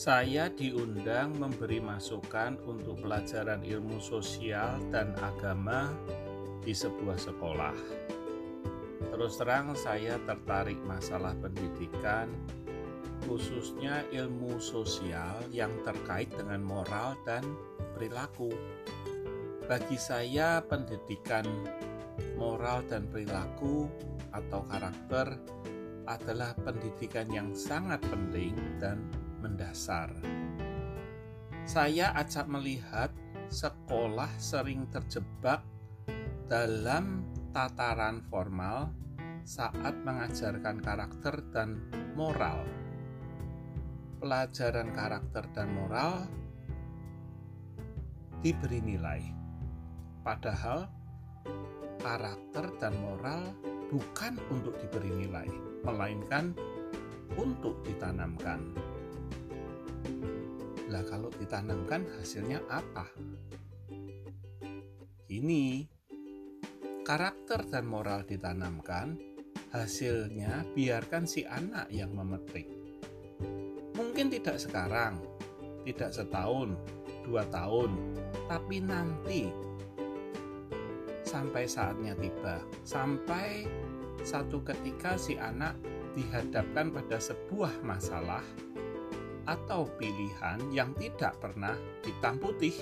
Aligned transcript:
Saya 0.00 0.48
diundang 0.48 1.36
memberi 1.36 1.76
masukan 1.76 2.56
untuk 2.64 3.04
pelajaran 3.04 3.60
ilmu 3.60 4.00
sosial 4.00 4.80
dan 4.88 5.12
agama 5.20 5.92
di 6.64 6.72
sebuah 6.72 7.20
sekolah. 7.20 7.76
Terus 9.12 9.36
terang, 9.36 9.76
saya 9.76 10.16
tertarik 10.24 10.80
masalah 10.88 11.36
pendidikan, 11.36 12.32
khususnya 13.28 14.00
ilmu 14.08 14.56
sosial 14.56 15.36
yang 15.52 15.76
terkait 15.84 16.32
dengan 16.32 16.64
moral 16.64 17.20
dan 17.28 17.44
perilaku. 17.92 18.48
Bagi 19.68 20.00
saya, 20.00 20.64
pendidikan 20.64 21.44
moral 22.40 22.88
dan 22.88 23.04
perilaku 23.04 23.84
atau 24.32 24.64
karakter 24.64 25.36
adalah 26.08 26.56
pendidikan 26.56 27.28
yang 27.28 27.52
sangat 27.52 28.00
penting 28.08 28.56
dan 28.80 28.96
mendasar. 29.40 30.12
Saya 31.64 32.12
acap 32.14 32.46
melihat 32.46 33.10
sekolah 33.50 34.30
sering 34.38 34.86
terjebak 34.92 35.66
dalam 36.46 37.26
tataran 37.50 38.22
formal 38.30 38.94
saat 39.42 39.94
mengajarkan 40.06 40.78
karakter 40.78 41.42
dan 41.50 41.82
moral. 42.14 42.62
Pelajaran 44.20 44.92
karakter 44.92 45.48
dan 45.56 45.72
moral 45.72 46.28
diberi 48.44 48.84
nilai, 48.84 49.22
padahal 50.20 50.88
karakter 52.00 52.68
dan 52.80 52.96
moral 53.00 53.52
bukan 53.88 54.36
untuk 54.52 54.76
diberi 54.80 55.12
nilai, 55.24 55.48
melainkan 55.84 56.52
untuk 57.36 57.80
ditanamkan. 57.84 58.60
Lah 60.90 61.06
kalau 61.06 61.30
ditanamkan 61.30 62.02
hasilnya 62.18 62.66
apa? 62.66 63.06
Ini 65.30 65.86
karakter 67.06 67.70
dan 67.70 67.86
moral 67.86 68.26
ditanamkan, 68.26 69.14
hasilnya 69.70 70.66
biarkan 70.74 71.30
si 71.30 71.46
anak 71.46 71.86
yang 71.94 72.10
memetik. 72.10 72.66
Mungkin 73.94 74.34
tidak 74.34 74.58
sekarang, 74.58 75.22
tidak 75.86 76.10
setahun, 76.10 76.74
dua 77.22 77.46
tahun, 77.54 77.94
tapi 78.50 78.82
nanti 78.82 79.46
sampai 81.22 81.70
saatnya 81.70 82.18
tiba, 82.18 82.58
sampai 82.82 83.70
satu 84.26 84.58
ketika 84.66 85.14
si 85.14 85.38
anak 85.38 85.78
dihadapkan 86.18 86.90
pada 86.90 87.22
sebuah 87.22 87.70
masalah 87.86 88.42
atau 89.50 89.90
pilihan 89.98 90.62
yang 90.70 90.94
tidak 90.94 91.34
pernah 91.42 91.74
hitam 92.06 92.38
putih. 92.38 92.74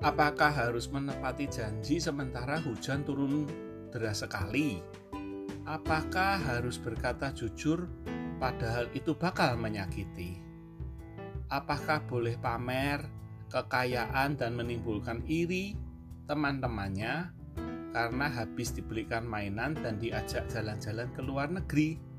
Apakah 0.00 0.48
harus 0.48 0.88
menepati 0.88 1.44
janji 1.52 2.00
sementara 2.00 2.56
hujan 2.64 3.04
turun 3.04 3.44
deras 3.92 4.24
sekali? 4.24 4.80
Apakah 5.68 6.40
harus 6.40 6.80
berkata 6.80 7.34
jujur 7.36 7.90
padahal 8.40 8.88
itu 8.96 9.12
bakal 9.12 9.60
menyakiti? 9.60 10.40
Apakah 11.52 12.00
boleh 12.08 12.38
pamer 12.40 13.04
kekayaan 13.50 14.38
dan 14.38 14.54
menimbulkan 14.56 15.26
iri 15.26 15.76
teman-temannya 16.30 17.34
karena 17.90 18.26
habis 18.30 18.70
dibelikan 18.76 19.26
mainan 19.26 19.74
dan 19.74 19.98
diajak 19.98 20.46
jalan-jalan 20.48 21.10
ke 21.12 21.20
luar 21.20 21.50
negeri? 21.50 22.15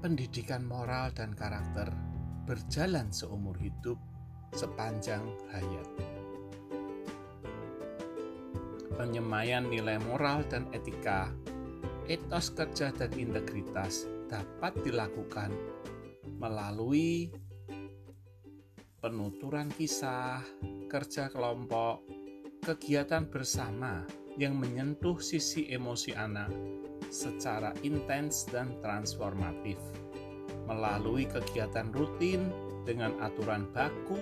Pendidikan 0.00 0.64
moral 0.64 1.12
dan 1.12 1.36
karakter 1.36 1.92
berjalan 2.48 3.12
seumur 3.12 3.52
hidup 3.60 4.00
sepanjang 4.56 5.20
hayat. 5.52 5.88
Penyemaian 8.96 9.68
nilai 9.68 10.00
moral 10.08 10.40
dan 10.48 10.64
etika, 10.72 11.28
etos 12.08 12.48
kerja 12.56 12.92
dan 12.96 13.12
integritas 13.12 14.08
dapat 14.32 14.72
dilakukan 14.80 15.52
melalui 16.40 17.28
penuturan 19.04 19.68
kisah, 19.68 20.40
kerja 20.88 21.28
kelompok, 21.28 22.04
kegiatan 22.64 23.28
bersama 23.28 24.04
yang 24.40 24.56
menyentuh 24.56 25.20
sisi 25.20 25.68
emosi 25.68 26.16
anak 26.16 26.52
secara 27.10 27.74
intens 27.82 28.46
dan 28.48 28.72
transformatif 28.78 29.76
melalui 30.70 31.26
kegiatan 31.26 31.90
rutin 31.90 32.46
dengan 32.86 33.18
aturan 33.18 33.66
baku 33.74 34.16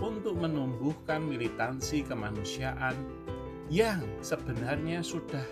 untuk 0.00 0.36
menumbuhkan 0.36 1.24
militansi 1.24 2.04
kemanusiaan 2.04 2.96
yang 3.72 4.04
sebenarnya 4.20 5.00
sudah 5.00 5.44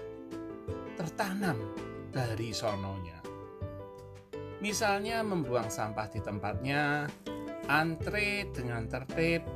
tertanam 0.97 1.56
dari 2.12 2.53
sononya. 2.53 3.21
Misalnya 4.59 5.23
membuang 5.23 5.71
sampah 5.71 6.11
di 6.11 6.19
tempatnya, 6.19 7.06
antre 7.71 8.50
dengan 8.50 8.91
tertib, 8.91 9.47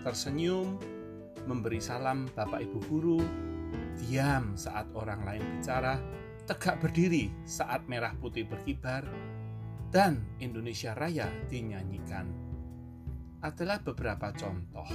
tersenyum, 0.00 0.80
memberi 1.44 1.82
salam 1.82 2.24
Bapak 2.32 2.64
Ibu 2.64 2.78
guru, 2.88 3.20
diam 4.00 4.56
saat 4.56 4.88
orang 4.94 5.24
lain 5.26 5.44
bicara, 5.58 6.00
tegak 6.48 6.80
berdiri 6.80 7.30
saat 7.44 7.84
merah 7.86 8.14
putih 8.18 8.46
berkibar, 8.48 9.06
dan 9.92 10.24
Indonesia 10.40 10.96
Raya 10.96 11.28
dinyanyikan. 11.46 12.26
Adalah 13.42 13.82
beberapa 13.82 14.32
contoh. 14.32 14.88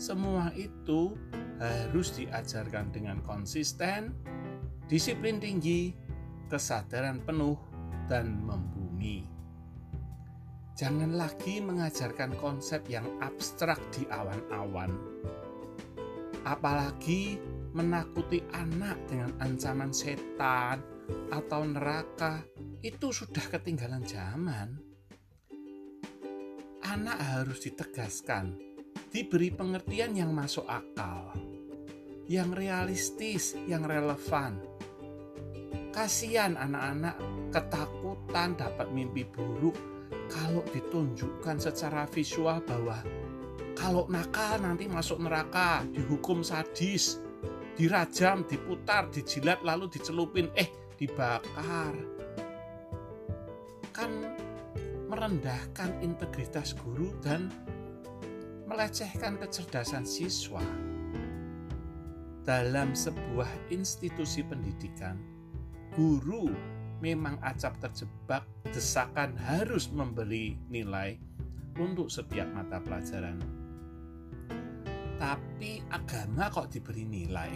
Semua 0.00 0.52
itu 0.56 1.16
harus 1.60 2.12
diajarkan 2.16 2.92
dengan 2.92 3.20
konsisten, 3.24 4.12
disiplin 4.86 5.40
tinggi, 5.40 5.92
kesadaran 6.52 7.24
penuh, 7.24 7.58
dan 8.06 8.38
membumi. 8.38 9.26
Jangan 10.76 11.16
lagi 11.16 11.64
mengajarkan 11.64 12.36
konsep 12.36 12.84
yang 12.92 13.08
abstrak 13.24 13.80
di 13.96 14.04
awan-awan, 14.12 14.92
apalagi 16.44 17.40
menakuti 17.76 18.40
anak 18.56 18.96
dengan 19.04 19.36
ancaman 19.36 19.92
setan 19.92 20.80
atau 21.28 21.60
neraka 21.68 22.40
itu 22.80 23.12
sudah 23.12 23.44
ketinggalan 23.52 24.00
zaman. 24.08 24.80
Anak 26.88 27.18
harus 27.20 27.60
ditegaskan, 27.60 28.56
diberi 29.12 29.52
pengertian 29.52 30.16
yang 30.16 30.32
masuk 30.32 30.64
akal, 30.64 31.36
yang 32.24 32.56
realistis, 32.56 33.52
yang 33.68 33.84
relevan. 33.84 34.56
Kasihan 35.92 36.56
anak-anak 36.56 37.20
ketakutan 37.52 38.56
dapat 38.56 38.88
mimpi 38.88 39.28
buruk 39.28 39.76
kalau 40.32 40.64
ditunjukkan 40.72 41.56
secara 41.60 42.08
visual 42.08 42.64
bahwa 42.64 43.00
kalau 43.76 44.08
nakal 44.08 44.56
nanti 44.56 44.88
masuk 44.88 45.20
neraka, 45.20 45.84
dihukum 45.92 46.40
sadis, 46.40 47.20
dirajam, 47.76 48.42
diputar, 48.48 49.12
dijilat, 49.12 49.60
lalu 49.60 49.92
dicelupin, 49.92 50.48
eh 50.56 50.72
dibakar. 50.96 51.92
Kan 53.92 54.12
merendahkan 55.06 56.00
integritas 56.00 56.72
guru 56.72 57.12
dan 57.20 57.52
melecehkan 58.66 59.38
kecerdasan 59.38 60.02
siswa. 60.02 60.64
Dalam 62.42 62.94
sebuah 62.94 63.70
institusi 63.74 64.40
pendidikan, 64.42 65.18
guru 65.94 66.50
memang 67.02 67.36
acap 67.44 67.76
terjebak 67.82 68.46
desakan 68.70 69.36
harus 69.36 69.90
memberi 69.92 70.56
nilai 70.72 71.18
untuk 71.76 72.08
setiap 72.08 72.48
mata 72.54 72.80
pelajaran 72.80 73.55
tapi 75.16 75.80
agama 75.88 76.48
kok 76.52 76.72
diberi 76.72 77.04
nilai. 77.04 77.52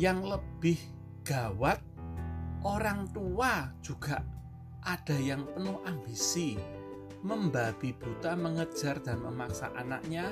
Yang 0.00 0.18
lebih 0.36 0.78
gawat, 1.22 1.78
orang 2.66 3.08
tua 3.12 3.70
juga 3.84 4.24
ada 4.84 5.16
yang 5.16 5.48
penuh 5.54 5.80
ambisi, 5.88 6.58
membabi 7.24 7.96
buta 7.96 8.36
mengejar 8.36 9.00
dan 9.00 9.24
memaksa 9.24 9.72
anaknya 9.78 10.28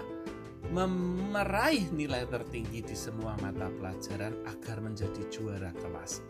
meraih 0.70 1.90
nilai 1.90 2.22
tertinggi 2.30 2.86
di 2.86 2.96
semua 2.96 3.34
mata 3.42 3.66
pelajaran 3.66 4.46
agar 4.46 4.78
menjadi 4.78 5.22
juara 5.28 5.74
kelas. 5.74 6.22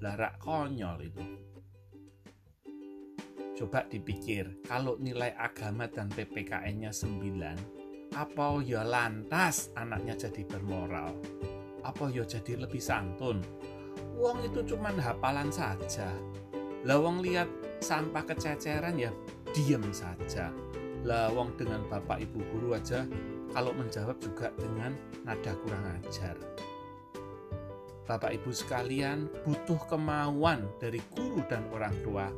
Larak 0.00 0.40
konyol 0.40 0.98
itu. 1.04 1.24
Coba 3.54 3.86
dipikir, 3.86 4.66
kalau 4.66 4.98
nilai 4.98 5.30
agama 5.38 5.86
dan 5.86 6.10
PPKN-nya 6.10 6.90
9, 6.90 7.83
apa 8.14 8.62
ya 8.62 8.86
lantas 8.86 9.74
anaknya 9.74 10.14
jadi 10.14 10.46
bermoral? 10.46 11.10
Apa 11.82 12.08
ya 12.14 12.22
jadi 12.22 12.62
lebih 12.62 12.78
santun? 12.78 13.42
Uang 14.14 14.38
itu 14.46 14.62
cuma 14.62 14.94
hafalan 14.94 15.50
saja. 15.50 16.14
Lawang 16.86 17.20
lihat 17.26 17.50
sampah 17.82 18.22
kececeran 18.22 18.96
ya 18.96 19.10
diam 19.50 19.82
saja. 19.90 20.54
Lawang 21.02 21.58
dengan 21.58 21.82
bapak 21.90 22.22
ibu 22.22 22.40
guru 22.54 22.78
aja 22.78 23.02
kalau 23.50 23.74
menjawab 23.74 24.16
juga 24.22 24.54
dengan 24.56 24.94
nada 25.26 25.52
kurang 25.66 25.84
ajar. 26.00 26.38
Bapak 28.04 28.36
Ibu 28.36 28.52
sekalian, 28.52 29.32
butuh 29.48 29.80
kemauan 29.88 30.68
dari 30.76 31.00
guru 31.16 31.40
dan 31.48 31.64
orang 31.72 31.96
tua 32.04 32.28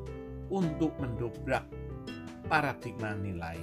untuk 0.47 0.95
mendobrak 1.03 1.67
paradigma 2.47 3.19
nilai. 3.19 3.59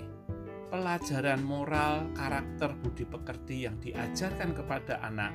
Pelajaran 0.73 1.45
moral, 1.45 2.09
karakter, 2.17 2.73
budi 2.81 3.05
pekerti 3.05 3.69
yang 3.69 3.77
diajarkan 3.77 4.57
kepada 4.57 4.97
anak 5.05 5.29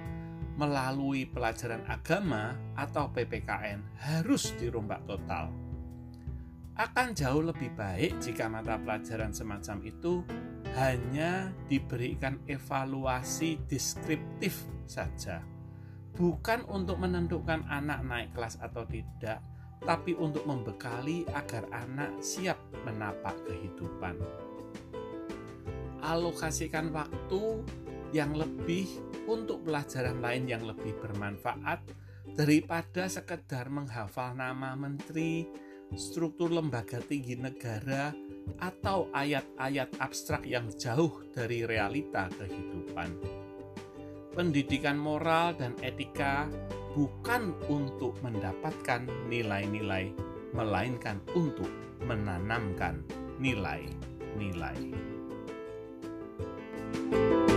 melalui 0.59 1.31
pelajaran 1.31 1.87
agama 1.87 2.59
atau 2.75 3.07
PPKN 3.15 3.79
harus 4.03 4.51
dirombak 4.59 5.07
total. 5.07 5.55
Akan 6.75 7.15
jauh 7.15 7.47
lebih 7.47 7.71
baik 7.79 8.19
jika 8.19 8.51
mata 8.51 8.83
pelajaran 8.83 9.31
semacam 9.31 9.79
itu 9.87 10.27
hanya 10.75 11.55
diberikan 11.71 12.43
evaluasi 12.51 13.63
deskriptif 13.71 14.67
saja 14.91 15.39
bukan 16.19 16.67
untuk 16.67 16.99
menentukan 16.99 17.63
anak 17.71 18.03
naik 18.03 18.35
kelas 18.35 18.59
atau 18.59 18.83
tidak, 18.91 19.39
tapi 19.87 20.19
untuk 20.19 20.43
membekali 20.51 21.23
agar 21.31 21.63
anak 21.71 22.19
siap 22.19 22.59
menapak 22.83 23.39
kehidupan. 23.47 24.19
Alokasikan 26.09 26.89
waktu 26.97 27.69
yang 28.17 28.33
lebih 28.33 28.89
untuk 29.29 29.69
pelajaran 29.69 30.25
lain 30.25 30.49
yang 30.49 30.65
lebih 30.65 30.97
bermanfaat 31.05 31.85
daripada 32.33 33.05
sekedar 33.13 33.69
menghafal 33.69 34.33
nama 34.33 34.73
menteri, 34.73 35.45
struktur 35.93 36.49
lembaga 36.49 37.05
tinggi 37.05 37.37
negara, 37.37 38.17
atau 38.57 39.13
ayat-ayat 39.13 40.01
abstrak 40.01 40.49
yang 40.49 40.73
jauh 40.73 41.29
dari 41.37 41.69
realita 41.69 42.33
kehidupan 42.41 43.13
pendidikan 44.39 44.95
moral 44.95 45.51
dan 45.59 45.75
etika 45.83 46.47
bukan 46.95 47.59
untuk 47.67 48.15
mendapatkan 48.23 49.03
nilai-nilai, 49.27 50.15
melainkan 50.55 51.19
untuk 51.35 51.67
menanamkan 52.07 53.03
nilai-nilai. 53.43 54.79
Bye. 57.11 57.48